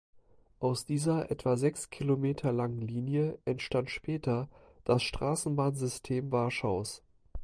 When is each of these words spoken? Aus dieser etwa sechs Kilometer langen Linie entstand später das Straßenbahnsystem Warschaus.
Aus 0.59 0.87
dieser 0.87 1.29
etwa 1.29 1.57
sechs 1.57 1.91
Kilometer 1.91 2.51
langen 2.51 2.81
Linie 2.81 3.37
entstand 3.45 3.91
später 3.91 4.49
das 4.83 5.03
Straßenbahnsystem 5.03 6.31
Warschaus. 6.31 7.03